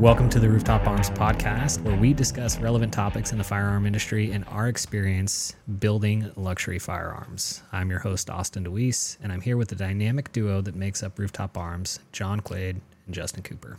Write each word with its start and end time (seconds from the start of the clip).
Welcome 0.00 0.28
to 0.30 0.40
the 0.40 0.48
Rooftop 0.48 0.88
Arms 0.88 1.08
podcast, 1.08 1.80
where 1.82 1.94
we 1.96 2.12
discuss 2.12 2.58
relevant 2.58 2.92
topics 2.92 3.30
in 3.30 3.38
the 3.38 3.44
firearm 3.44 3.86
industry 3.86 4.32
and 4.32 4.44
our 4.48 4.66
experience 4.66 5.54
building 5.78 6.32
luxury 6.34 6.80
firearms. 6.80 7.62
I'm 7.70 7.90
your 7.90 8.00
host, 8.00 8.28
Austin 8.28 8.64
DeWees, 8.64 9.18
and 9.22 9.32
I'm 9.32 9.40
here 9.40 9.56
with 9.56 9.68
the 9.68 9.76
dynamic 9.76 10.32
duo 10.32 10.60
that 10.62 10.74
makes 10.74 11.04
up 11.04 11.16
Rooftop 11.16 11.56
Arms, 11.56 12.00
John 12.10 12.40
Quade 12.40 12.80
and 13.06 13.14
Justin 13.14 13.44
Cooper. 13.44 13.78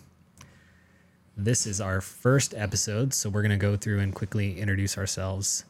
This 1.35 1.67
is 1.67 1.81
our 1.81 1.99
first 1.99 2.53
episode, 2.55 3.13
so 3.13 3.29
we're 3.29 3.41
going 3.41 3.51
to 3.51 3.57
go 3.57 3.75
through 3.75 3.99
and 3.99 4.15
quickly 4.15 4.57
introduce 4.57 4.97
ourselves. 4.97 5.65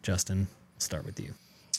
Justin, 0.00 0.46
I'll 0.76 0.80
start 0.80 1.04
with 1.04 1.18
you. 1.18 1.34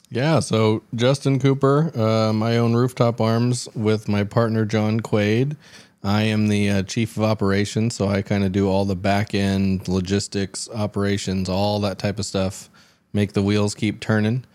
Yeah, 0.09 0.39
so 0.41 0.83
Justin 0.93 1.39
Cooper, 1.39 1.91
uh, 1.97 2.31
my 2.33 2.57
own 2.57 2.75
Rooftop 2.75 3.19
Arms 3.21 3.67
with 3.75 4.07
my 4.09 4.25
partner 4.25 4.65
John 4.65 4.99
Quade. 4.99 5.55
I 6.03 6.23
am 6.23 6.47
the 6.47 6.69
uh, 6.69 6.83
chief 6.83 7.17
of 7.17 7.23
operations, 7.23 7.95
so 7.95 8.07
I 8.07 8.21
kind 8.21 8.43
of 8.43 8.51
do 8.51 8.69
all 8.69 8.85
the 8.85 8.95
back 8.95 9.33
end 9.33 9.87
logistics, 9.87 10.70
operations, 10.70 11.49
all 11.49 11.79
that 11.81 11.97
type 11.97 12.20
of 12.20 12.25
stuff, 12.25 12.70
make 13.13 13.33
the 13.33 13.41
wheels 13.41 13.73
keep 13.75 13.99
turning. 13.99 14.45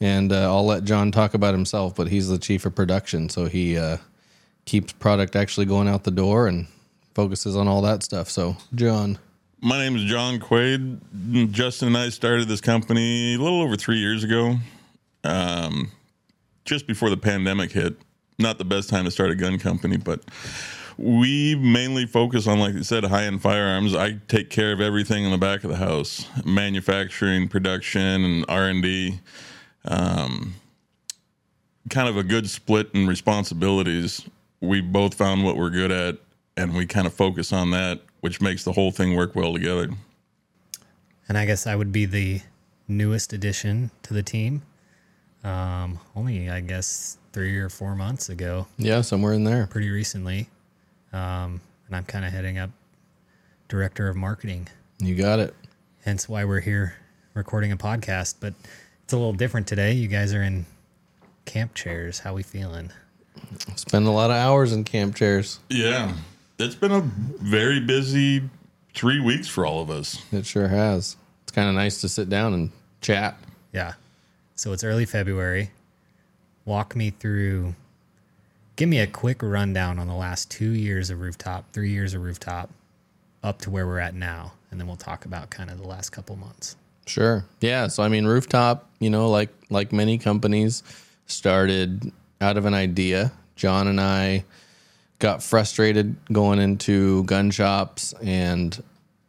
And 0.00 0.32
uh, 0.32 0.52
I'll 0.52 0.66
let 0.66 0.84
John 0.84 1.12
talk 1.12 1.34
about 1.34 1.54
himself, 1.54 1.94
but 1.94 2.08
he's 2.08 2.28
the 2.28 2.38
chief 2.38 2.66
of 2.66 2.74
production, 2.74 3.28
so 3.28 3.46
he 3.46 3.78
uh, 3.78 3.98
keeps 4.64 4.92
product 4.92 5.36
actually 5.36 5.66
going 5.66 5.88
out 5.88 6.04
the 6.04 6.10
door 6.10 6.46
and 6.46 6.66
focuses 7.14 7.56
on 7.56 7.68
all 7.68 7.82
that 7.82 8.02
stuff. 8.02 8.28
So, 8.28 8.56
John. 8.74 9.18
My 9.60 9.78
name 9.78 9.94
is 9.94 10.04
John 10.04 10.40
Quade. 10.40 11.00
Justin 11.52 11.88
and 11.88 11.96
I 11.96 12.08
started 12.08 12.48
this 12.48 12.60
company 12.60 13.34
a 13.34 13.38
little 13.38 13.62
over 13.62 13.76
three 13.76 13.98
years 13.98 14.24
ago, 14.24 14.56
um, 15.22 15.92
just 16.64 16.86
before 16.86 17.10
the 17.10 17.16
pandemic 17.16 17.70
hit. 17.70 17.94
Not 18.38 18.58
the 18.58 18.64
best 18.64 18.90
time 18.90 19.04
to 19.04 19.10
start 19.10 19.30
a 19.30 19.36
gun 19.36 19.58
company, 19.60 19.98
but 19.98 20.20
we 21.02 21.56
mainly 21.56 22.06
focus 22.06 22.46
on, 22.46 22.60
like 22.60 22.74
you 22.74 22.84
said, 22.84 23.02
high 23.04 23.24
end 23.24 23.42
firearms. 23.42 23.94
I 23.94 24.18
take 24.28 24.50
care 24.50 24.72
of 24.72 24.80
everything 24.80 25.24
in 25.24 25.32
the 25.32 25.38
back 25.38 25.64
of 25.64 25.70
the 25.70 25.76
house: 25.76 26.26
manufacturing, 26.44 27.48
production, 27.48 28.24
and 28.24 28.44
R 28.48 28.68
and 28.68 28.82
D. 28.82 29.18
Um, 29.84 30.54
kind 31.90 32.08
of 32.08 32.16
a 32.16 32.22
good 32.22 32.48
split 32.48 32.90
in 32.94 33.08
responsibilities. 33.08 34.24
We 34.60 34.80
both 34.80 35.14
found 35.14 35.44
what 35.44 35.56
we're 35.56 35.70
good 35.70 35.90
at, 35.90 36.18
and 36.56 36.74
we 36.74 36.86
kind 36.86 37.06
of 37.08 37.12
focus 37.12 37.52
on 37.52 37.72
that, 37.72 38.00
which 38.20 38.40
makes 38.40 38.62
the 38.62 38.72
whole 38.72 38.92
thing 38.92 39.16
work 39.16 39.34
well 39.34 39.52
together. 39.54 39.88
And 41.28 41.36
I 41.36 41.46
guess 41.46 41.66
I 41.66 41.74
would 41.74 41.90
be 41.90 42.04
the 42.04 42.42
newest 42.86 43.32
addition 43.32 43.90
to 44.04 44.14
the 44.14 44.22
team. 44.22 44.62
Um, 45.42 45.98
only, 46.14 46.48
I 46.48 46.60
guess, 46.60 47.18
three 47.32 47.58
or 47.58 47.68
four 47.68 47.96
months 47.96 48.28
ago, 48.28 48.68
Yeah, 48.78 49.00
somewhere 49.00 49.32
in 49.32 49.42
there. 49.42 49.66
pretty 49.66 49.90
recently. 49.90 50.48
Um, 51.12 51.60
and 51.86 51.96
I'm 51.96 52.04
kind 52.04 52.24
of 52.24 52.32
heading 52.32 52.58
up 52.58 52.70
director 53.68 54.08
of 54.08 54.16
marketing. 54.16 54.68
You 54.98 55.14
got 55.14 55.38
it. 55.38 55.54
Hence 56.04 56.28
why 56.28 56.44
we're 56.44 56.60
here 56.60 56.94
recording 57.34 57.72
a 57.72 57.76
podcast. 57.76 58.36
But 58.40 58.54
it's 59.04 59.12
a 59.12 59.16
little 59.16 59.32
different 59.32 59.66
today. 59.66 59.92
You 59.92 60.08
guys 60.08 60.32
are 60.34 60.42
in 60.42 60.66
camp 61.44 61.74
chairs. 61.74 62.18
How 62.20 62.34
we 62.34 62.42
feeling? 62.42 62.90
Spend 63.76 64.06
a 64.06 64.10
lot 64.10 64.30
of 64.30 64.36
hours 64.36 64.72
in 64.72 64.84
camp 64.84 65.16
chairs. 65.16 65.58
Yeah, 65.68 66.14
it's 66.58 66.74
been 66.74 66.92
a 66.92 67.00
very 67.00 67.80
busy 67.80 68.42
three 68.94 69.20
weeks 69.20 69.48
for 69.48 69.66
all 69.66 69.82
of 69.82 69.90
us. 69.90 70.22
It 70.32 70.46
sure 70.46 70.68
has. 70.68 71.16
It's 71.42 71.52
kind 71.52 71.68
of 71.68 71.74
nice 71.74 72.00
to 72.02 72.08
sit 72.08 72.28
down 72.28 72.54
and 72.54 72.70
chat. 73.00 73.36
Yeah. 73.72 73.94
So 74.54 74.72
it's 74.72 74.84
early 74.84 75.06
February. 75.06 75.70
Walk 76.64 76.94
me 76.94 77.10
through. 77.10 77.74
Give 78.76 78.88
me 78.88 79.00
a 79.00 79.06
quick 79.06 79.42
rundown 79.42 79.98
on 79.98 80.08
the 80.08 80.14
last 80.14 80.50
two 80.50 80.70
years 80.70 81.10
of 81.10 81.20
rooftop, 81.20 81.70
three 81.72 81.90
years 81.90 82.14
of 82.14 82.22
rooftop, 82.22 82.70
up 83.42 83.58
to 83.62 83.70
where 83.70 83.86
we're 83.86 83.98
at 83.98 84.14
now, 84.14 84.52
and 84.70 84.80
then 84.80 84.86
we'll 84.86 84.96
talk 84.96 85.24
about 85.24 85.50
kind 85.50 85.70
of 85.70 85.78
the 85.78 85.86
last 85.86 86.10
couple 86.10 86.36
months. 86.36 86.76
Sure. 87.06 87.44
Yeah. 87.60 87.88
So 87.88 88.02
I 88.02 88.08
mean, 88.08 88.26
rooftop, 88.26 88.88
you 88.98 89.10
know, 89.10 89.28
like 89.28 89.50
like 89.68 89.92
many 89.92 90.18
companies, 90.18 90.82
started 91.26 92.12
out 92.40 92.56
of 92.56 92.64
an 92.64 92.74
idea. 92.74 93.32
John 93.56 93.88
and 93.88 94.00
I 94.00 94.44
got 95.18 95.42
frustrated 95.42 96.16
going 96.32 96.58
into 96.58 97.24
gun 97.24 97.50
shops 97.50 98.12
and 98.22 98.82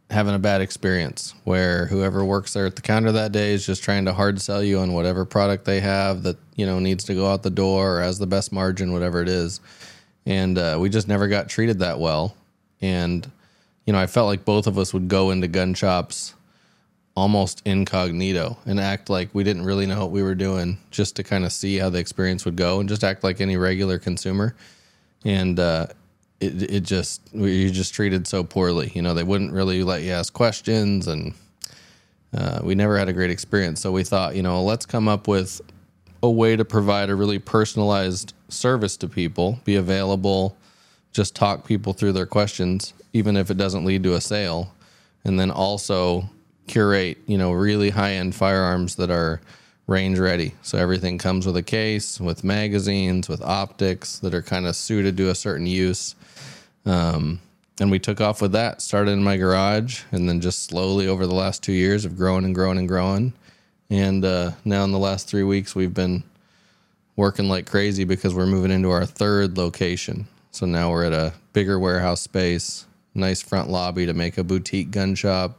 having 0.09 0.35
a 0.35 0.39
bad 0.39 0.61
experience 0.61 1.33
where 1.43 1.87
whoever 1.87 2.23
works 2.23 2.53
there 2.53 2.65
at 2.65 2.75
the 2.75 2.81
counter 2.81 3.11
that 3.11 3.31
day 3.31 3.53
is 3.53 3.65
just 3.65 3.83
trying 3.83 4.05
to 4.05 4.13
hard 4.13 4.39
sell 4.39 4.63
you 4.63 4.79
on 4.79 4.93
whatever 4.93 5.25
product 5.25 5.65
they 5.65 5.79
have 5.79 6.23
that 6.23 6.37
you 6.55 6.65
know 6.65 6.79
needs 6.79 7.03
to 7.03 7.15
go 7.15 7.27
out 7.31 7.41
the 7.41 7.49
door 7.49 7.97
or 7.97 8.01
has 8.01 8.19
the 8.19 8.27
best 8.27 8.51
margin 8.51 8.93
whatever 8.93 9.21
it 9.21 9.29
is. 9.29 9.59
And 10.25 10.57
uh, 10.57 10.77
we 10.79 10.89
just 10.89 11.07
never 11.07 11.27
got 11.27 11.49
treated 11.49 11.79
that 11.79 11.99
well. 11.99 12.35
And 12.81 13.29
you 13.85 13.93
know 13.93 13.99
i 13.99 14.07
felt 14.07 14.27
like 14.27 14.45
both 14.45 14.67
of 14.67 14.77
us 14.77 14.93
would 14.93 15.07
go 15.07 15.31
into 15.31 15.47
gun 15.47 15.73
shops 15.73 16.33
almost 17.15 17.61
incognito 17.65 18.57
and 18.65 18.79
act 18.79 19.09
like 19.09 19.29
we 19.33 19.43
didn't 19.43 19.63
really 19.63 19.85
know 19.85 19.99
what 19.99 20.11
we 20.11 20.23
were 20.23 20.33
doing 20.33 20.79
just 20.89 21.15
to 21.15 21.23
kind 21.23 21.45
of 21.45 21.51
see 21.51 21.77
how 21.77 21.89
the 21.89 21.99
experience 21.99 22.43
would 22.43 22.55
go 22.55 22.79
and 22.79 22.89
just 22.89 23.03
act 23.03 23.23
like 23.23 23.39
any 23.39 23.55
regular 23.55 23.99
consumer. 23.99 24.55
And 25.23 25.59
uh, 25.59 25.87
it, 26.45 26.71
it 26.71 26.79
just 26.81 27.21
you 27.33 27.69
just 27.69 27.93
treated 27.93 28.27
so 28.27 28.43
poorly. 28.43 28.91
You 28.93 29.01
know 29.01 29.13
they 29.13 29.23
wouldn't 29.23 29.53
really 29.53 29.83
let 29.83 30.03
you 30.03 30.11
ask 30.11 30.33
questions 30.33 31.07
and 31.07 31.33
uh, 32.35 32.59
we 32.63 32.73
never 32.73 32.97
had 32.97 33.09
a 33.09 33.13
great 33.13 33.29
experience. 33.29 33.81
So 33.81 33.91
we 33.91 34.03
thought 34.03 34.35
you 34.35 34.43
know 34.43 34.63
let's 34.63 34.85
come 34.85 35.07
up 35.07 35.27
with 35.27 35.61
a 36.21 36.29
way 36.29 36.55
to 36.55 36.65
provide 36.65 37.09
a 37.09 37.15
really 37.15 37.39
personalized 37.39 38.33
service 38.47 38.95
to 38.97 39.09
people 39.09 39.59
be 39.65 39.75
available 39.75 40.55
just 41.11 41.35
talk 41.35 41.67
people 41.67 41.91
through 41.91 42.13
their 42.13 42.25
questions 42.25 42.93
even 43.11 43.35
if 43.35 43.51
it 43.51 43.57
doesn't 43.57 43.85
lead 43.85 44.03
to 44.03 44.15
a 44.15 44.21
sale. 44.21 44.73
And 45.25 45.39
then 45.39 45.51
also 45.51 46.29
curate 46.67 47.17
you 47.27 47.37
know 47.37 47.51
really 47.51 47.89
high 47.89 48.13
end 48.13 48.35
firearms 48.35 48.95
that 48.95 49.09
are 49.09 49.41
range 49.87 50.19
ready. 50.19 50.53
So 50.61 50.77
everything 50.77 51.17
comes 51.17 51.45
with 51.45 51.57
a 51.57 51.63
case 51.63 52.19
with 52.19 52.43
magazines 52.43 53.27
with 53.27 53.41
optics 53.41 54.19
that 54.19 54.33
are 54.33 54.41
kind 54.41 54.65
of 54.65 54.75
suited 54.75 55.17
to 55.17 55.29
a 55.29 55.35
certain 55.35 55.67
use. 55.67 56.15
Um, 56.85 57.39
and 57.79 57.91
we 57.91 57.99
took 57.99 58.21
off 58.21 58.41
with 58.41 58.51
that 58.51 58.81
started 58.81 59.11
in 59.11 59.23
my 59.23 59.37
garage 59.37 60.03
and 60.11 60.29
then 60.29 60.41
just 60.41 60.63
slowly 60.63 61.07
over 61.07 61.25
the 61.25 61.33
last 61.33 61.63
two 61.63 61.73
years 61.73 62.03
have 62.03 62.17
grown 62.17 62.45
and 62.45 62.53
grown 62.53 62.77
and 62.77 62.87
grown 62.87 63.33
and 63.89 64.23
uh, 64.23 64.51
now 64.63 64.83
in 64.83 64.91
the 64.91 64.99
last 64.99 65.27
three 65.27 65.43
weeks 65.43 65.73
we've 65.73 65.93
been 65.93 66.23
working 67.15 67.49
like 67.49 67.69
crazy 67.69 68.03
because 68.03 68.35
we're 68.35 68.45
moving 68.45 68.71
into 68.71 68.89
our 68.89 69.05
third 69.05 69.57
location. 69.57 70.27
So 70.51 70.65
now 70.65 70.91
we're 70.91 71.05
at 71.05 71.13
a 71.13 71.33
bigger 71.53 71.79
warehouse 71.79 72.21
space 72.21 72.85
nice 73.15 73.41
front 73.41 73.69
lobby 73.69 74.05
to 74.05 74.13
make 74.13 74.37
a 74.37 74.43
boutique 74.43 74.91
gun 74.91 75.15
shop 75.15 75.57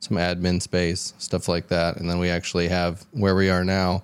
some 0.00 0.16
admin 0.16 0.60
space, 0.62 1.14
stuff 1.18 1.48
like 1.48 1.68
that. 1.68 1.96
And 1.96 2.08
then 2.08 2.18
we 2.18 2.30
actually 2.30 2.68
have 2.68 3.04
where 3.12 3.34
we 3.34 3.50
are 3.50 3.64
now 3.64 4.02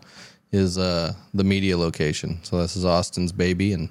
is 0.53 0.76
uh, 0.78 1.14
the 1.32 1.44
media 1.44 1.76
location. 1.78 2.38
So 2.42 2.58
this 2.58 2.76
is 2.76 2.84
Austin's 2.84 3.32
baby, 3.32 3.72
and 3.72 3.88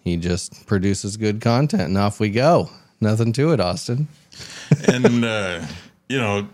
he 0.00 0.16
just 0.16 0.66
produces 0.66 1.16
good 1.16 1.40
content, 1.40 1.84
and 1.84 1.98
off 1.98 2.20
we 2.20 2.30
go. 2.30 2.70
Nothing 3.00 3.32
to 3.34 3.52
it, 3.52 3.60
Austin. 3.60 4.08
and 4.88 5.24
uh, 5.24 5.64
you 6.08 6.18
know, 6.18 6.48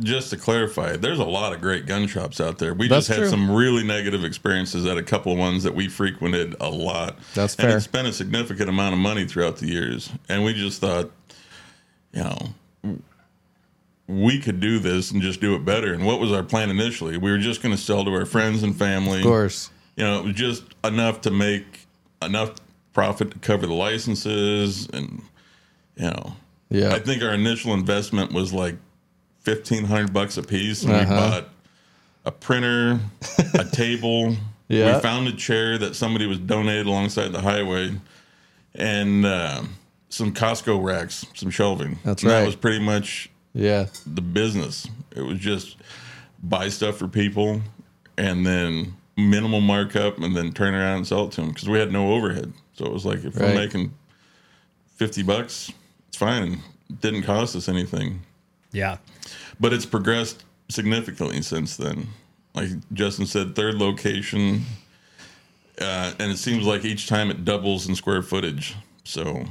just 0.00 0.30
to 0.30 0.36
clarify, 0.36 0.96
there's 0.96 1.18
a 1.18 1.24
lot 1.24 1.52
of 1.52 1.60
great 1.60 1.86
gun 1.86 2.06
shops 2.06 2.40
out 2.40 2.58
there. 2.58 2.72
We 2.72 2.88
That's 2.88 3.06
just 3.06 3.18
had 3.18 3.22
true. 3.24 3.28
some 3.28 3.50
really 3.50 3.84
negative 3.84 4.24
experiences 4.24 4.86
at 4.86 4.96
a 4.96 5.02
couple 5.02 5.32
of 5.32 5.38
ones 5.38 5.62
that 5.64 5.74
we 5.74 5.88
frequented 5.88 6.56
a 6.60 6.70
lot. 6.70 7.18
That's 7.34 7.54
and 7.56 7.68
fair. 7.68 7.76
it 7.76 7.80
spent 7.82 8.08
a 8.08 8.12
significant 8.12 8.68
amount 8.68 8.94
of 8.94 9.00
money 9.00 9.26
throughout 9.26 9.58
the 9.58 9.66
years, 9.66 10.10
and 10.28 10.44
we 10.44 10.54
just 10.54 10.80
thought, 10.80 11.10
you 12.12 12.22
know. 12.22 12.38
We 14.10 14.40
could 14.40 14.58
do 14.60 14.78
this 14.78 15.10
and 15.12 15.22
just 15.22 15.40
do 15.40 15.54
it 15.54 15.64
better. 15.64 15.94
And 15.94 16.04
what 16.04 16.18
was 16.20 16.32
our 16.32 16.42
plan 16.42 16.68
initially? 16.70 17.16
We 17.16 17.30
were 17.30 17.38
just 17.38 17.62
going 17.62 17.74
to 17.74 17.80
sell 17.80 18.04
to 18.04 18.10
our 18.12 18.24
friends 18.26 18.62
and 18.62 18.76
family 18.76 19.18
Of 19.18 19.24
course. 19.24 19.70
you 19.96 20.04
know, 20.04 20.18
it 20.18 20.24
was 20.24 20.34
just 20.34 20.64
enough 20.82 21.20
to 21.22 21.30
make 21.30 21.86
enough 22.22 22.54
profit 22.92 23.30
to 23.30 23.38
cover 23.38 23.66
the 23.66 23.74
licenses 23.74 24.88
and 24.92 25.22
you 25.96 26.04
know. 26.10 26.34
Yeah. 26.70 26.92
I 26.92 26.98
think 26.98 27.22
our 27.22 27.32
initial 27.34 27.72
investment 27.74 28.32
was 28.32 28.52
like 28.52 28.76
fifteen 29.40 29.84
hundred 29.84 30.12
bucks 30.12 30.36
a 30.36 30.42
piece, 30.42 30.82
and 30.82 30.92
we 30.92 30.98
Uh-huh. 30.98 31.14
bought 31.30 31.48
a 32.24 32.32
printer, 32.32 33.00
a 33.54 33.64
table. 33.72 34.36
Yeah. 34.68 34.96
We 34.96 35.02
found 35.02 35.26
a 35.28 35.32
chair 35.32 35.78
that 35.78 35.96
somebody 35.96 36.26
was 36.26 36.38
donated 36.38 36.86
alongside 36.86 37.28
the 37.32 37.40
highway, 37.40 37.92
and 38.74 39.24
uh, 39.26 39.62
some 40.10 40.32
Costco 40.34 40.82
racks, 40.82 41.24
some 41.34 41.50
shelving. 41.50 41.98
That's 42.04 42.22
And 42.22 42.30
right. 42.32 42.40
That 42.40 42.46
was 42.46 42.56
pretty 42.56 42.78
much 42.84 43.29
Yeah. 43.54 43.86
the 44.06 44.20
business. 44.22 44.86
It 45.14 45.22
was 45.22 45.38
just 45.38 45.76
buy 46.42 46.68
stuff 46.68 46.96
for 46.96 47.08
people 47.08 47.60
and 48.16 48.46
then 48.46 48.94
minimal 49.16 49.60
markup 49.60 50.18
and 50.18 50.36
then 50.36 50.52
turn 50.52 50.74
around 50.74 50.98
and 50.98 51.06
sell 51.06 51.24
it 51.26 51.32
to 51.32 51.40
them 51.42 51.50
because 51.50 51.68
we 51.68 51.78
had 51.78 51.92
no 51.92 52.12
overhead. 52.12 52.52
So 52.74 52.86
it 52.86 52.92
was 52.92 53.04
like 53.04 53.24
if 53.24 53.36
Right. 53.36 53.54
we're 53.54 53.54
making 53.54 53.92
50 54.96 55.22
bucks, 55.24 55.72
it's 56.08 56.16
fine. 56.16 56.62
It 56.88 57.00
didn't 57.00 57.22
cost 57.24 57.56
us 57.56 57.68
anything. 57.68 58.20
Yeah. 58.72 58.98
But 59.58 59.72
it's 59.72 59.84
progressed 59.86 60.44
significantly 60.68 61.42
since 61.42 61.76
then. 61.76 62.08
Like 62.54 62.68
Justin 62.92 63.26
said, 63.26 63.54
third 63.54 63.74
location. 63.76 64.64
Uh, 65.80 66.12
and 66.18 66.30
it 66.30 66.38
seems 66.38 66.64
like 66.66 66.84
each 66.84 67.06
time 67.08 67.30
it 67.30 67.44
doubles 67.44 67.88
in 67.88 67.94
square 67.94 68.22
footage. 68.22 68.76
So 69.04 69.44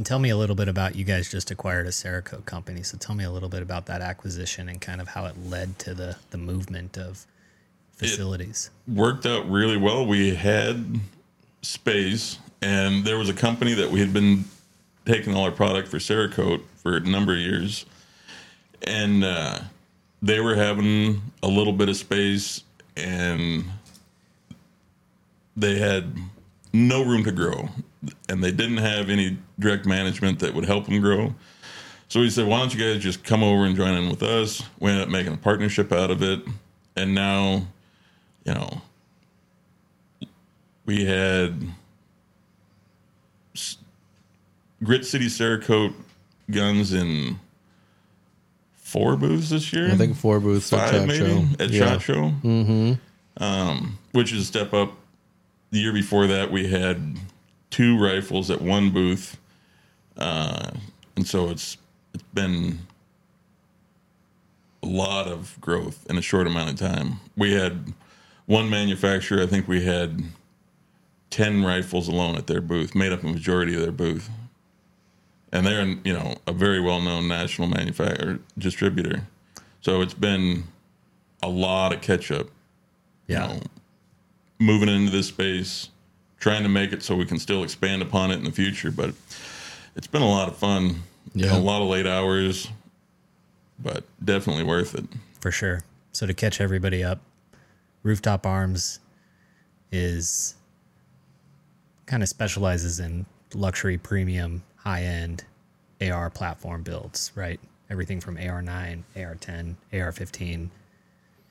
And 0.00 0.06
tell 0.06 0.18
me 0.18 0.30
a 0.30 0.36
little 0.38 0.56
bit 0.56 0.66
about 0.66 0.96
you 0.96 1.04
guys 1.04 1.30
just 1.30 1.50
acquired 1.50 1.86
a 1.86 1.90
Cerakote 1.90 2.46
company. 2.46 2.82
So 2.82 2.96
tell 2.96 3.14
me 3.14 3.22
a 3.22 3.30
little 3.30 3.50
bit 3.50 3.60
about 3.60 3.84
that 3.84 4.00
acquisition 4.00 4.66
and 4.66 4.80
kind 4.80 4.98
of 4.98 5.08
how 5.08 5.26
it 5.26 5.34
led 5.44 5.78
to 5.80 5.92
the 5.92 6.16
the 6.30 6.38
movement 6.38 6.96
of 6.96 7.26
facilities. 7.92 8.70
worked 8.88 9.26
out 9.26 9.46
really 9.50 9.76
well. 9.76 10.06
We 10.06 10.34
had 10.34 11.00
space, 11.60 12.38
and 12.62 13.04
there 13.04 13.18
was 13.18 13.28
a 13.28 13.34
company 13.34 13.74
that 13.74 13.90
we 13.90 14.00
had 14.00 14.14
been 14.14 14.46
taking 15.04 15.34
all 15.34 15.44
our 15.44 15.50
product 15.50 15.88
for 15.88 15.98
Cerakote 15.98 16.62
for 16.76 16.96
a 16.96 17.00
number 17.00 17.34
of 17.34 17.40
years, 17.40 17.84
and 18.86 19.22
uh, 19.22 19.58
they 20.22 20.40
were 20.40 20.54
having 20.54 21.20
a 21.42 21.46
little 21.46 21.74
bit 21.74 21.90
of 21.90 21.96
space, 21.98 22.64
and 22.96 23.66
they 25.58 25.78
had 25.78 26.16
no 26.72 27.02
room 27.04 27.24
to 27.24 27.32
grow, 27.32 27.68
and 28.28 28.42
they 28.42 28.52
didn't 28.52 28.78
have 28.78 29.10
any 29.10 29.38
direct 29.58 29.86
management 29.86 30.38
that 30.40 30.54
would 30.54 30.64
help 30.64 30.86
them 30.86 31.00
grow. 31.00 31.34
So 32.08 32.20
he 32.22 32.30
said, 32.30 32.46
why 32.46 32.58
don't 32.58 32.74
you 32.74 32.80
guys 32.80 33.02
just 33.02 33.22
come 33.22 33.42
over 33.42 33.64
and 33.64 33.76
join 33.76 33.94
in 33.94 34.08
with 34.08 34.22
us? 34.22 34.62
We 34.80 34.90
ended 34.90 35.04
up 35.06 35.10
making 35.10 35.32
a 35.32 35.36
partnership 35.36 35.92
out 35.92 36.10
of 36.10 36.22
it, 36.22 36.40
and 36.96 37.14
now 37.14 37.66
you 38.44 38.54
know, 38.54 38.80
we 40.86 41.04
had 41.04 41.54
Grit 44.82 45.04
City 45.04 45.26
Cerakote 45.26 45.94
guns 46.50 46.92
in 46.92 47.38
four 48.72 49.16
booths 49.16 49.50
this 49.50 49.72
year. 49.72 49.90
I 49.90 49.96
think 49.96 50.16
four 50.16 50.40
booths 50.40 50.72
at 50.72 50.80
five 50.80 50.90
Shot 51.00 51.06
maybe 51.08 51.18
Show. 51.26 51.44
at 51.64 51.70
Yeah. 51.70 51.84
Shot 51.92 52.02
Show. 52.02 52.32
Mm-hmm. 52.42 53.42
Um, 53.42 53.98
which 54.12 54.32
is 54.32 54.42
a 54.42 54.44
step 54.44 54.74
up. 54.74 54.92
The 55.70 55.78
year 55.78 55.92
before 55.92 56.26
that, 56.26 56.50
we 56.50 56.68
had 56.68 57.16
two 57.70 58.02
rifles 58.02 58.50
at 58.50 58.60
one 58.60 58.90
booth, 58.90 59.38
uh, 60.16 60.70
and 61.16 61.26
so 61.26 61.48
it's 61.50 61.76
it's 62.12 62.24
been 62.34 62.80
a 64.82 64.86
lot 64.86 65.28
of 65.28 65.56
growth 65.60 66.06
in 66.10 66.18
a 66.18 66.22
short 66.22 66.46
amount 66.46 66.70
of 66.70 66.76
time. 66.76 67.20
We 67.36 67.52
had 67.52 67.92
one 68.46 68.68
manufacturer. 68.68 69.42
I 69.42 69.46
think 69.46 69.68
we 69.68 69.84
had 69.84 70.24
ten 71.30 71.62
rifles 71.64 72.08
alone 72.08 72.34
at 72.36 72.48
their 72.48 72.60
booth, 72.60 72.94
made 72.96 73.12
up 73.12 73.22
a 73.22 73.26
majority 73.28 73.74
of 73.76 73.82
their 73.82 73.92
booth, 73.92 74.28
and 75.52 75.64
they're 75.64 75.86
you 75.86 76.12
know 76.12 76.34
a 76.48 76.52
very 76.52 76.80
well 76.80 77.00
known 77.00 77.28
national 77.28 77.68
manufacturer 77.68 78.40
distributor. 78.58 79.22
So 79.82 80.00
it's 80.02 80.14
been 80.14 80.64
a 81.42 81.48
lot 81.48 81.94
of 81.94 82.02
catch 82.02 82.30
up 82.30 82.48
Yeah. 83.28 83.46
know, 83.46 83.60
moving 84.60 84.88
into 84.88 85.10
this 85.10 85.26
space, 85.26 85.88
trying 86.38 86.62
to 86.62 86.68
make 86.68 86.92
it 86.92 87.02
so 87.02 87.16
we 87.16 87.24
can 87.26 87.38
still 87.38 87.64
expand 87.64 88.02
upon 88.02 88.30
it 88.30 88.36
in 88.36 88.44
the 88.44 88.52
future. 88.52 88.92
But 88.92 89.14
it's 89.96 90.06
been 90.06 90.22
a 90.22 90.28
lot 90.28 90.48
of 90.48 90.56
fun. 90.56 91.02
Yeah. 91.34 91.56
a 91.56 91.58
lot 91.58 91.82
of 91.82 91.88
late 91.88 92.06
hours, 92.06 92.68
but 93.78 94.04
definitely 94.24 94.64
worth 94.64 94.94
it. 94.94 95.04
For 95.40 95.50
sure. 95.50 95.82
So 96.12 96.26
to 96.26 96.34
catch 96.34 96.60
everybody 96.60 97.04
up, 97.04 97.20
Rooftop 98.02 98.46
Arms 98.46 99.00
is 99.92 100.54
kind 102.06 102.22
of 102.22 102.28
specializes 102.28 103.00
in 103.00 103.26
luxury 103.54 103.98
premium 103.98 104.62
high 104.76 105.02
end 105.02 105.44
AR 106.00 106.30
platform 106.30 106.82
builds, 106.82 107.30
right? 107.34 107.60
Everything 107.90 108.20
from 108.20 108.36
AR9, 108.36 109.02
AR10, 109.16 109.74
AR15 109.92 110.70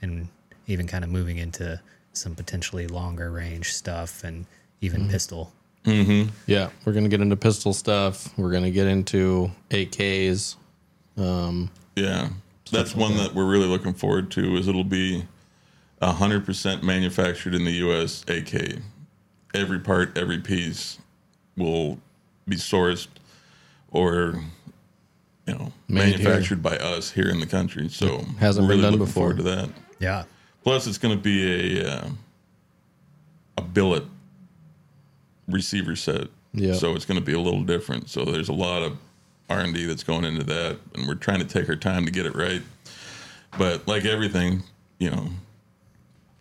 and 0.01 0.27
even 0.67 0.87
kind 0.87 1.03
of 1.03 1.09
moving 1.09 1.37
into 1.37 1.79
some 2.13 2.35
potentially 2.35 2.87
longer 2.87 3.31
range 3.31 3.73
stuff 3.73 4.23
and 4.23 4.45
even 4.81 5.01
mm-hmm. 5.01 5.11
pistol. 5.11 5.51
Mm-hmm. 5.85 6.29
Yeah, 6.45 6.69
we're 6.85 6.93
gonna 6.93 7.09
get 7.09 7.21
into 7.21 7.35
pistol 7.35 7.73
stuff. 7.73 8.37
We're 8.37 8.51
gonna 8.51 8.71
get 8.71 8.87
into 8.87 9.51
AKs. 9.69 10.55
Um, 11.17 11.71
yeah, 11.95 12.29
that's 12.71 12.95
one 12.95 13.15
that 13.17 13.33
we're 13.33 13.49
really 13.49 13.67
looking 13.67 13.93
forward 13.93 14.31
to. 14.31 14.55
Is 14.57 14.67
it'll 14.67 14.83
be 14.83 15.25
hundred 16.01 16.45
percent 16.45 16.83
manufactured 16.83 17.55
in 17.55 17.63
the 17.63 17.71
U.S. 17.71 18.23
AK. 18.27 18.79
Every 19.53 19.79
part, 19.79 20.17
every 20.17 20.39
piece 20.39 20.99
will 21.57 21.99
be 22.47 22.55
sourced 22.55 23.07
or 23.91 24.41
you 25.47 25.53
know 25.53 25.73
Made 25.87 26.15
here. 26.15 26.29
manufactured 26.29 26.61
by 26.61 26.77
us 26.77 27.11
here 27.11 27.29
in 27.29 27.39
the 27.39 27.47
country. 27.47 27.89
So 27.89 28.19
Hasn't 28.39 28.67
we're 28.67 28.75
been 28.75 28.81
done 28.81 28.97
before. 28.97 29.31
Forward 29.33 29.37
to 29.37 29.43
that. 29.43 29.69
Yeah. 29.99 30.25
Plus, 30.69 30.85
it's 30.85 30.99
going 30.99 31.17
to 31.17 31.19
be 31.19 31.79
a 31.81 31.91
uh, 31.91 32.09
a 33.57 33.61
billet 33.63 34.03
receiver 35.47 35.95
set. 35.95 36.27
Yeah. 36.53 36.73
So 36.73 36.93
it's 36.93 37.05
going 37.05 37.19
to 37.19 37.25
be 37.25 37.33
a 37.33 37.39
little 37.39 37.63
different. 37.63 38.07
So 38.07 38.23
there's 38.23 38.49
a 38.49 38.53
lot 38.53 38.83
of 38.83 38.95
R 39.49 39.61
and 39.61 39.73
D 39.73 39.85
that's 39.85 40.03
going 40.03 40.25
into 40.25 40.43
that, 40.43 40.77
and 40.93 41.07
we're 41.07 41.15
trying 41.15 41.39
to 41.39 41.45
take 41.45 41.69
our 41.69 41.75
time 41.75 42.05
to 42.05 42.11
get 42.11 42.27
it 42.27 42.35
right. 42.35 42.61
But 43.57 43.87
like 43.87 44.05
everything, 44.05 44.61
you 44.99 45.09
know, 45.09 45.29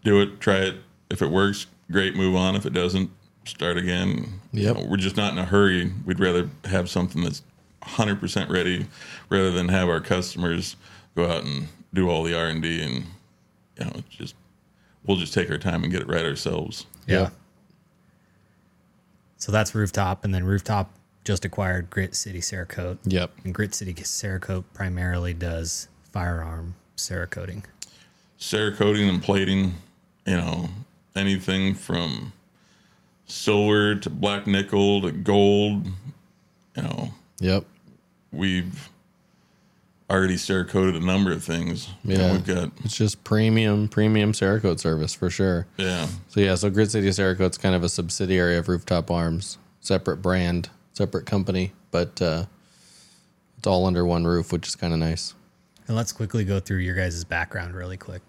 do 0.04 0.20
it, 0.20 0.40
try 0.40 0.56
it. 0.56 0.74
If 1.08 1.22
it 1.22 1.30
works, 1.30 1.66
great. 1.90 2.14
Move 2.14 2.36
on. 2.36 2.54
If 2.54 2.66
it 2.66 2.74
doesn't, 2.74 3.10
start 3.46 3.78
again. 3.78 4.40
You 4.52 4.74
know, 4.74 4.86
we're 4.90 4.98
just 4.98 5.16
not 5.16 5.32
in 5.32 5.38
a 5.38 5.46
hurry. 5.46 5.90
We'd 6.04 6.20
rather 6.20 6.50
have 6.66 6.90
something 6.90 7.22
that's 7.22 7.40
100% 7.82 8.50
ready 8.50 8.88
rather 9.30 9.52
than 9.52 9.70
have 9.70 9.88
our 9.88 10.02
customers 10.02 10.76
go 11.16 11.30
out 11.30 11.44
and 11.44 11.68
do 11.94 12.10
all 12.10 12.24
the 12.24 12.38
R&D 12.38 12.82
and 12.82 13.06
you 13.78 13.84
know, 13.86 13.92
just 14.10 14.34
we'll 15.04 15.16
just 15.16 15.32
take 15.34 15.50
our 15.50 15.58
time 15.58 15.82
and 15.82 15.92
get 15.92 16.02
it 16.02 16.08
right 16.08 16.24
ourselves. 16.24 16.86
Yeah. 17.06 17.20
Yeah. 17.20 17.30
So 19.36 19.52
that's 19.52 19.74
Rooftop. 19.74 20.24
And 20.24 20.34
then 20.34 20.44
Rooftop 20.44 20.90
just 21.24 21.44
acquired 21.44 21.90
Grit 21.90 22.14
City 22.14 22.40
Cerakote. 22.40 22.98
Yep. 23.04 23.30
And 23.44 23.54
Grit 23.54 23.74
City 23.74 23.94
Cerakote 23.94 24.64
primarily 24.74 25.34
does 25.34 25.88
firearm 26.12 26.74
Cerakoting. 26.96 27.64
Cerakoting 28.38 29.08
and 29.08 29.22
plating, 29.22 29.74
you 30.26 30.36
know, 30.36 30.68
anything 31.14 31.74
from 31.74 32.32
silver 33.26 33.94
to 33.94 34.10
black 34.10 34.46
nickel 34.46 35.02
to 35.02 35.12
gold, 35.12 35.86
you 36.76 36.82
know, 36.82 37.10
Yep. 37.40 37.64
we've 38.32 38.88
already 40.10 40.36
Cerakoted 40.36 40.96
a 40.96 41.00
number 41.00 41.32
of 41.32 41.44
things. 41.44 41.88
Yeah. 42.04 42.32
we've 42.32 42.46
got 42.46 42.70
It's 42.84 42.96
just 42.96 43.22
premium, 43.24 43.88
premium 43.88 44.32
Cerakote 44.32 44.80
service 44.80 45.12
for 45.14 45.28
sure. 45.30 45.66
yeah. 45.76 46.08
So 46.28 46.40
yeah, 46.40 46.54
so 46.54 46.70
Grit 46.70 46.90
City 46.90 47.08
Cerakote's 47.08 47.58
kind 47.58 47.74
of 47.74 47.82
a 47.84 47.88
subsidiary 47.88 48.56
of 48.56 48.68
Rooftop 48.68 49.10
Arms, 49.10 49.58
separate 49.80 50.18
brand, 50.22 50.70
separate 50.94 51.26
company, 51.26 51.72
but 51.90 52.20
uh, 52.22 52.46
it's 53.58 53.66
all 53.66 53.86
under 53.86 54.04
one 54.06 54.24
roof, 54.24 54.52
which 54.52 54.66
is 54.68 54.76
kind 54.76 54.92
of 54.92 54.98
nice. 54.98 55.34
And 55.86 55.96
let's 55.96 56.12
quickly 56.12 56.44
go 56.44 56.60
through 56.60 56.78
your 56.78 56.94
guys' 56.94 57.24
background 57.24 57.74
really 57.74 57.96
quick. 57.96 58.22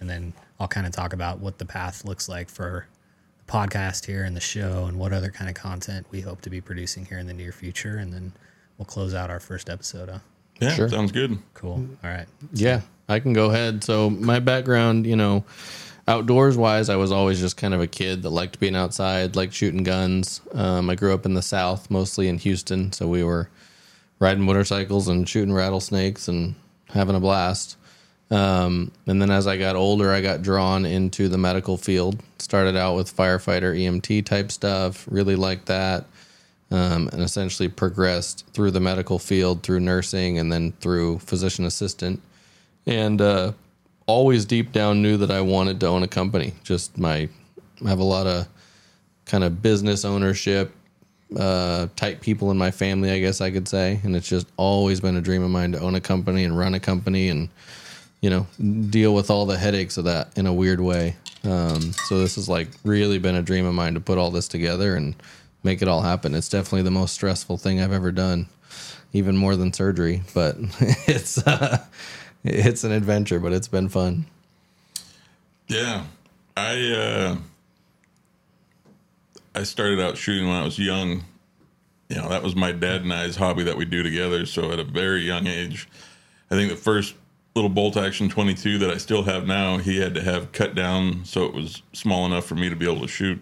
And 0.00 0.08
then 0.08 0.32
I'll 0.60 0.68
kind 0.68 0.86
of 0.86 0.92
talk 0.92 1.12
about 1.12 1.40
what 1.40 1.58
the 1.58 1.64
path 1.64 2.04
looks 2.04 2.28
like 2.28 2.48
for 2.48 2.86
the 3.44 3.52
podcast 3.52 4.04
here 4.06 4.24
and 4.24 4.36
the 4.36 4.40
show 4.40 4.84
and 4.86 4.98
what 4.98 5.12
other 5.12 5.30
kind 5.30 5.48
of 5.48 5.56
content 5.56 6.06
we 6.10 6.20
hope 6.20 6.40
to 6.42 6.50
be 6.50 6.60
producing 6.60 7.04
here 7.04 7.18
in 7.18 7.26
the 7.26 7.34
near 7.34 7.50
future. 7.52 7.96
And 7.98 8.12
then 8.12 8.32
we'll 8.76 8.86
close 8.86 9.14
out 9.14 9.30
our 9.30 9.40
first 9.40 9.68
episode. 9.68 10.08
Huh? 10.08 10.18
Yeah, 10.60 10.70
Sure. 10.74 10.88
sounds 10.88 11.12
good. 11.12 11.38
Cool. 11.54 11.86
All 12.04 12.10
right. 12.10 12.26
Yeah, 12.52 12.80
I 13.08 13.20
can 13.20 13.32
go 13.32 13.50
ahead. 13.50 13.84
So 13.84 14.10
my 14.10 14.38
background, 14.40 15.06
you 15.06 15.16
know, 15.16 15.44
outdoors 16.06 16.56
wise, 16.56 16.88
I 16.88 16.96
was 16.96 17.12
always 17.12 17.38
just 17.40 17.56
kind 17.56 17.74
of 17.74 17.80
a 17.80 17.86
kid 17.86 18.22
that 18.22 18.30
liked 18.30 18.58
being 18.60 18.74
outside, 18.76 19.36
liked 19.36 19.52
shooting 19.54 19.82
guns. 19.84 20.40
Um, 20.52 20.90
I 20.90 20.94
grew 20.94 21.14
up 21.14 21.26
in 21.26 21.34
the 21.34 21.42
South, 21.42 21.90
mostly 21.90 22.28
in 22.28 22.38
Houston, 22.38 22.92
so 22.92 23.06
we 23.06 23.22
were 23.22 23.48
riding 24.18 24.42
motorcycles 24.42 25.06
and 25.08 25.28
shooting 25.28 25.52
rattlesnakes 25.52 26.26
and 26.28 26.54
having 26.90 27.14
a 27.14 27.20
blast. 27.20 27.76
Um, 28.30 28.92
and 29.06 29.22
then 29.22 29.30
as 29.30 29.46
I 29.46 29.56
got 29.56 29.76
older, 29.76 30.10
I 30.12 30.20
got 30.20 30.42
drawn 30.42 30.84
into 30.84 31.28
the 31.28 31.38
medical 31.38 31.76
field. 31.76 32.20
Started 32.38 32.76
out 32.76 32.96
with 32.96 33.14
firefighter 33.16 33.74
EMT 33.78 34.26
type 34.26 34.50
stuff. 34.52 35.06
Really 35.10 35.36
liked 35.36 35.66
that 35.66 36.04
um, 36.70 37.08
and 37.12 37.22
essentially 37.22 37.68
progressed 37.68 38.46
through 38.52 38.70
the 38.70 38.80
medical 38.80 39.18
field, 39.18 39.62
through 39.62 39.80
nursing, 39.80 40.38
and 40.38 40.52
then 40.52 40.72
through 40.80 41.18
physician 41.20 41.64
assistant. 41.64 42.20
And 42.86 43.20
uh, 43.20 43.52
always 44.06 44.44
deep 44.44 44.72
down 44.72 45.02
knew 45.02 45.16
that 45.18 45.30
I 45.30 45.40
wanted 45.40 45.80
to 45.80 45.86
own 45.86 46.02
a 46.02 46.08
company. 46.08 46.54
Just 46.64 46.98
my, 46.98 47.28
I 47.84 47.88
have 47.88 48.00
a 48.00 48.04
lot 48.04 48.26
of 48.26 48.48
kind 49.24 49.44
of 49.44 49.62
business 49.62 50.04
ownership 50.04 50.74
uh, 51.36 51.88
type 51.96 52.20
people 52.20 52.50
in 52.50 52.56
my 52.56 52.70
family, 52.70 53.10
I 53.10 53.20
guess 53.20 53.40
I 53.40 53.50
could 53.50 53.68
say. 53.68 54.00
And 54.02 54.16
it's 54.16 54.28
just 54.28 54.48
always 54.56 55.00
been 55.00 55.16
a 55.16 55.20
dream 55.20 55.42
of 55.42 55.50
mine 55.50 55.72
to 55.72 55.80
own 55.80 55.94
a 55.94 56.00
company 56.00 56.44
and 56.44 56.56
run 56.56 56.74
a 56.74 56.80
company 56.80 57.28
and, 57.28 57.48
you 58.20 58.30
know, 58.30 58.46
deal 58.88 59.14
with 59.14 59.30
all 59.30 59.46
the 59.46 59.58
headaches 59.58 59.98
of 59.98 60.04
that 60.04 60.36
in 60.36 60.46
a 60.46 60.52
weird 60.52 60.80
way. 60.80 61.16
Um, 61.44 61.92
so 61.92 62.18
this 62.18 62.34
has 62.36 62.48
like 62.48 62.68
really 62.84 63.18
been 63.18 63.36
a 63.36 63.42
dream 63.42 63.66
of 63.66 63.74
mine 63.74 63.94
to 63.94 64.00
put 64.00 64.18
all 64.18 64.30
this 64.30 64.48
together 64.48 64.96
and 64.96 65.14
make 65.62 65.82
it 65.82 65.88
all 65.88 66.02
happen. 66.02 66.34
It's 66.34 66.48
definitely 66.48 66.82
the 66.82 66.90
most 66.90 67.14
stressful 67.14 67.58
thing 67.58 67.80
I've 67.80 67.92
ever 67.92 68.12
done, 68.12 68.48
even 69.12 69.36
more 69.36 69.56
than 69.56 69.72
surgery. 69.72 70.22
But 70.34 70.56
it's 71.06 71.38
uh, 71.46 71.84
it's 72.44 72.84
an 72.84 72.92
adventure, 72.92 73.40
but 73.40 73.52
it's 73.52 73.68
been 73.68 73.88
fun. 73.88 74.26
Yeah, 75.66 76.04
I 76.56 76.92
uh, 76.92 77.36
I 79.54 79.64
started 79.64 80.00
out 80.00 80.16
shooting 80.16 80.46
when 80.46 80.56
I 80.56 80.64
was 80.64 80.78
young, 80.78 81.24
you 82.08 82.16
know, 82.16 82.28
that 82.28 82.42
was 82.42 82.56
my 82.56 82.72
dad 82.72 83.02
and 83.02 83.12
I's 83.12 83.36
hobby 83.36 83.64
that 83.64 83.76
we 83.76 83.84
do 83.84 84.02
together. 84.02 84.46
So 84.46 84.72
at 84.72 84.78
a 84.78 84.84
very 84.84 85.22
young 85.22 85.46
age, 85.46 85.88
I 86.50 86.54
think 86.54 86.70
the 86.70 86.76
first 86.76 87.14
little 87.54 87.68
bolt 87.68 87.96
action 87.96 88.28
22 88.28 88.78
that 88.78 88.90
I 88.90 88.98
still 88.98 89.24
have 89.24 89.46
now, 89.46 89.78
he 89.78 89.98
had 89.98 90.14
to 90.14 90.22
have 90.22 90.52
cut 90.52 90.74
down 90.74 91.24
so 91.24 91.44
it 91.44 91.52
was 91.52 91.82
small 91.92 92.24
enough 92.24 92.46
for 92.46 92.54
me 92.54 92.70
to 92.70 92.76
be 92.76 92.90
able 92.90 93.02
to 93.02 93.08
shoot. 93.08 93.40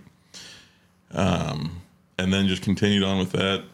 Um, 1.13 1.83
and 2.19 2.33
then 2.33 2.47
just 2.47 2.63
continued 2.63 3.03
on 3.03 3.19
with 3.19 3.33
that. 3.33 3.65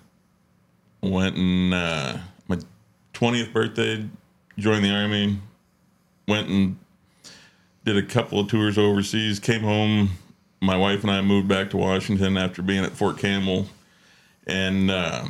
Went 1.02 1.36
and 1.36 1.74
uh, 1.74 2.18
my 2.48 2.58
20th 3.14 3.52
birthday, 3.52 4.06
joined 4.58 4.84
the 4.84 4.90
army. 4.90 5.38
Went 6.28 6.48
and 6.48 6.78
did 7.84 7.96
a 7.96 8.02
couple 8.02 8.38
of 8.40 8.48
tours 8.48 8.78
overseas. 8.78 9.40
Came 9.40 9.62
home. 9.62 10.10
My 10.60 10.76
wife 10.76 11.02
and 11.02 11.10
I 11.10 11.20
moved 11.22 11.48
back 11.48 11.70
to 11.70 11.76
Washington 11.76 12.36
after 12.36 12.62
being 12.62 12.84
at 12.84 12.92
Fort 12.92 13.18
Campbell, 13.18 13.66
and 14.46 14.92
uh, 14.92 15.24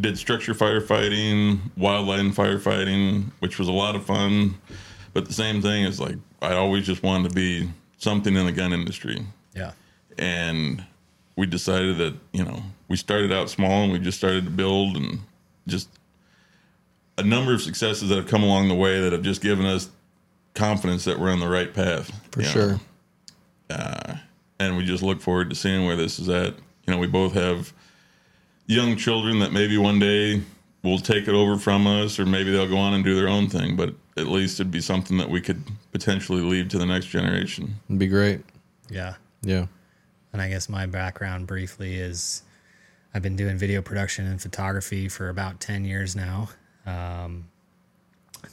did 0.00 0.16
structure 0.16 0.54
firefighting, 0.54 1.58
wildland 1.78 2.34
firefighting, 2.34 3.24
which 3.40 3.58
was 3.58 3.68
a 3.68 3.72
lot 3.72 3.94
of 3.94 4.06
fun. 4.06 4.54
But 5.12 5.26
the 5.26 5.34
same 5.34 5.60
thing 5.60 5.84
is 5.84 6.00
like 6.00 6.16
I 6.40 6.54
always 6.54 6.86
just 6.86 7.02
wanted 7.02 7.28
to 7.28 7.34
be 7.34 7.68
something 7.98 8.34
in 8.34 8.46
the 8.46 8.52
gun 8.52 8.72
industry, 8.72 9.22
Yeah. 9.54 9.72
and 10.16 10.82
we 11.36 11.46
decided 11.46 11.98
that 11.98 12.14
you 12.32 12.44
know 12.44 12.62
we 12.88 12.96
started 12.96 13.32
out 13.32 13.48
small 13.50 13.84
and 13.84 13.92
we 13.92 13.98
just 13.98 14.18
started 14.18 14.44
to 14.44 14.50
build 14.50 14.96
and 14.96 15.20
just 15.66 15.88
a 17.18 17.22
number 17.22 17.52
of 17.54 17.60
successes 17.62 18.08
that 18.08 18.16
have 18.16 18.26
come 18.26 18.42
along 18.42 18.68
the 18.68 18.74
way 18.74 19.00
that 19.00 19.12
have 19.12 19.22
just 19.22 19.40
given 19.42 19.64
us 19.66 19.90
confidence 20.54 21.04
that 21.04 21.18
we're 21.18 21.30
on 21.30 21.40
the 21.40 21.48
right 21.48 21.72
path 21.72 22.10
For 22.30 22.40
you 22.40 22.46
know. 22.46 22.52
sure. 22.52 22.80
Uh, 23.70 24.16
and 24.60 24.76
we 24.76 24.84
just 24.84 25.02
look 25.02 25.20
forward 25.20 25.48
to 25.50 25.56
seeing 25.56 25.86
where 25.86 25.96
this 25.96 26.18
is 26.18 26.28
at 26.28 26.54
you 26.86 26.92
know 26.92 26.98
we 26.98 27.06
both 27.06 27.32
have 27.34 27.72
young 28.66 28.96
children 28.96 29.38
that 29.40 29.52
maybe 29.52 29.78
one 29.78 29.98
day 29.98 30.42
will 30.82 30.98
take 30.98 31.28
it 31.28 31.34
over 31.34 31.56
from 31.58 31.86
us 31.86 32.18
or 32.18 32.26
maybe 32.26 32.50
they'll 32.50 32.68
go 32.68 32.76
on 32.76 32.92
and 32.94 33.04
do 33.04 33.14
their 33.14 33.28
own 33.28 33.48
thing 33.48 33.76
but 33.76 33.94
at 34.16 34.26
least 34.26 34.60
it'd 34.60 34.70
be 34.70 34.80
something 34.80 35.16
that 35.16 35.28
we 35.30 35.40
could 35.40 35.62
potentially 35.92 36.42
leave 36.42 36.68
to 36.68 36.76
the 36.78 36.84
next 36.86 37.06
generation 37.06 37.74
It'd 37.88 37.98
be 37.98 38.06
great. 38.08 38.40
Yeah. 38.90 39.14
Yeah. 39.42 39.66
And 40.32 40.40
I 40.40 40.48
guess 40.48 40.68
my 40.68 40.86
background 40.86 41.46
briefly 41.46 41.96
is 41.96 42.42
I've 43.14 43.22
been 43.22 43.36
doing 43.36 43.58
video 43.58 43.82
production 43.82 44.26
and 44.26 44.40
photography 44.40 45.08
for 45.08 45.28
about 45.28 45.60
10 45.60 45.84
years 45.84 46.16
now. 46.16 46.48
Um, 46.86 47.44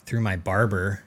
through 0.05 0.21
my 0.21 0.35
barber, 0.35 1.03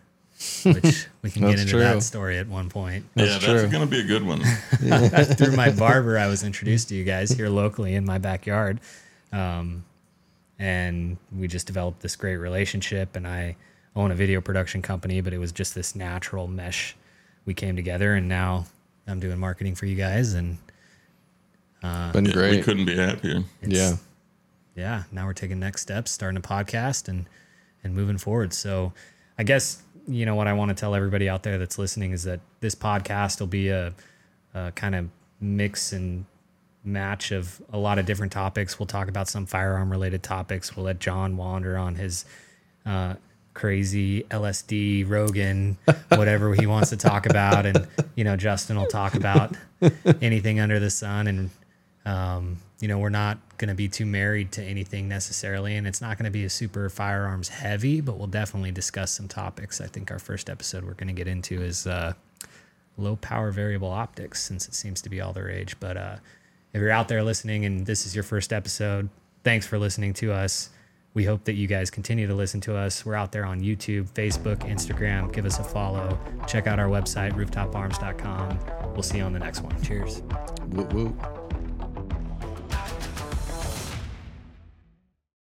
which 0.65 1.07
we 1.23 1.31
can 1.31 1.43
get 1.43 1.59
into 1.59 1.73
true. 1.73 1.81
that 1.81 2.03
story 2.03 2.39
at 2.39 2.49
one 2.49 2.69
point. 2.69 3.05
yeah 3.15 3.27
That's 3.27 3.47
that's 3.47 3.73
going 3.73 3.85
to 3.85 3.91
be 3.91 4.01
a 4.01 4.05
good 4.05 4.25
one 4.25 4.41
through 5.37 5.57
my 5.57 5.71
barber, 5.79 6.19
I 6.19 6.27
was 6.27 6.43
introduced 6.43 6.89
to 6.89 6.95
you 6.95 7.05
guys 7.05 7.31
here 7.31 7.49
locally 7.49 7.95
in 7.95 8.05
my 8.05 8.19
backyard. 8.19 8.81
Um, 9.33 9.85
and 10.59 11.17
we 11.37 11.49
just 11.49 11.67
developed 11.67 12.01
this 12.01 12.17
great 12.17 12.37
relationship. 12.37 13.17
And 13.17 13.27
I 13.27 13.57
own 13.95 14.11
a 14.11 14.15
video 14.15 14.41
production 14.41 14.83
company, 14.83 15.21
but 15.21 15.33
it 15.33 15.39
was 15.39 15.53
just 15.53 15.75
this 15.75 15.95
natural 15.95 16.49
mesh. 16.49 16.97
We 17.45 17.55
came 17.55 17.75
together, 17.75 18.15
and 18.15 18.29
now 18.29 18.67
I'm 19.13 19.21
doing 19.21 19.39
marketing 19.39 19.75
for 19.77 19.87
you 19.87 19.95
guys. 19.95 20.33
And 20.35 20.59
Been 22.13 22.25
Yeah, 22.25 22.51
we 22.51 22.63
couldn't 22.63 22.87
be 22.87 22.97
happier 22.97 23.45
Yeah. 23.63 23.97
yeah, 24.75 25.03
now 25.13 25.27
we're 25.27 25.33
taking 25.35 25.61
next 25.61 25.83
steps, 25.83 26.11
starting 26.11 26.39
a 26.39 26.41
podcast 26.41 27.09
and 27.09 27.27
and 27.85 27.95
moving 27.95 28.17
forward. 28.17 28.53
So, 28.53 28.93
I 29.39 29.43
guess 29.43 29.83
you 30.07 30.25
know 30.27 30.35
what 30.35 30.47
I 30.47 30.53
want 30.53 30.71
to 30.71 30.75
tell 30.75 30.95
everybody 30.95 31.29
out 31.29 31.43
there 31.43 31.59
that's 31.59 31.79
listening 31.79 32.13
is 32.13 32.23
that 32.25 32.41
this 32.61 32.75
podcast 32.75 33.41
will 33.41 33.47
be 33.49 33.69
a, 33.69 33.93
a 34.55 34.73
kind 34.73 34.95
of 34.95 35.09
mix 35.41 35.93
and 35.93 36.25
match 36.85 37.31
of 37.33 37.61
a 37.73 37.79
lot 37.79 37.99
of 37.99 38.07
different 38.07 38.33
topics. 38.33 38.79
We'll 38.79 38.87
talk 38.87 39.09
about 39.09 39.29
some 39.29 39.47
firearm 39.47 39.91
related 39.91 40.23
topics. 40.23 40.77
We'll 40.77 40.87
let 40.87 40.99
John 41.01 41.37
wander 41.37 41.77
on 41.77 41.97
his 41.97 42.25
uh, 42.87 43.15
crazy 43.55 44.23
LSD, 44.25 45.09
Rogan, 45.09 45.79
whatever 46.09 46.55
he 46.55 46.67
wants 46.67 46.91
to 46.91 46.97
talk 46.97 47.27
about, 47.27 47.67
and 47.67 47.87
you 48.15 48.25
know 48.25 48.37
Justin 48.37 48.77
will 48.77 48.87
talk 48.87 49.15
about 49.15 49.55
anything 50.21 50.61
under 50.61 50.79
the 50.79 50.91
sun 50.91 51.27
and 51.27 51.51
um, 52.05 52.59
you 52.81 52.89
know, 52.89 52.99
we're 52.99 53.11
not 53.11 53.39
going 53.59 53.69
to 53.69 53.75
be 53.75 53.89
too 53.89 54.05
married 54.05 54.51
to 54.53 54.63
anything 54.63 55.09
necessarily, 55.09 55.77
and 55.77 55.87
it's 55.87 56.01
not 56.01 56.19
going 56.19 56.25
to 56.25 56.33
be 56.33 56.45
a 56.45 56.51
super 56.51 56.91
firearms 56.91 57.49
heavy, 57.49 58.01
but 58.01 58.19
we'll 58.19 58.27
definitely 58.27 58.73
discuss 58.73 59.13
some 59.13 59.29
topics. 59.29 59.81
I 59.81 59.87
think 59.87 60.11
our 60.11 60.19
first 60.19 60.51
episode 60.51 60.85
we're 60.85 60.95
going 60.95 61.09
to 61.09 61.13
get 61.15 61.29
into 61.29 61.63
is 61.63 61.87
uh, 61.87 62.15
low 62.97 63.17
power 63.17 63.53
variable 63.53 63.91
optics, 63.91 64.43
since 64.43 64.67
it 64.67 64.75
seems 64.75 65.01
to 65.03 65.09
be 65.09 65.21
all 65.21 65.33
the 65.33 65.45
rage. 65.45 65.79
But 65.79 65.97
uh, 65.97 66.17
if 66.73 66.81
you're 66.81 66.91
out 66.91 67.07
there 67.07 67.23
listening 67.23 67.65
and 67.65 67.87
this 67.87 68.05
is 68.05 68.17
your 68.17 68.25
first 68.25 68.53
episode, 68.53 69.09
thanks 69.45 69.65
for 69.65 69.79
listening 69.79 70.13
to 70.15 70.33
us. 70.33 70.71
We 71.15 71.25
hope 71.25 71.45
that 71.45 71.55
you 71.55 71.67
guys 71.67 71.91
continue 71.91 72.27
to 72.27 72.35
listen 72.35 72.61
to 72.63 72.77
us. 72.77 73.05
We're 73.05 73.15
out 73.15 73.33
there 73.33 73.45
on 73.45 73.61
YouTube, 73.61 74.09
Facebook, 74.11 74.59
Instagram. 74.61 75.33
Give 75.33 75.45
us 75.45 75.59
a 75.59 75.65
follow. 75.65 76.19
Check 76.47 76.67
out 76.67 76.79
our 76.79 76.89
website, 76.89 77.33
rooftoparms.com. 77.33 78.93
We'll 78.93 79.03
see 79.03 79.19
you 79.19 79.25
on 79.25 79.33
the 79.33 79.39
next 79.39 79.61
one. 79.61 79.81
Cheers. 79.83 80.23
Woo 80.71 80.85
woo. 80.85 81.42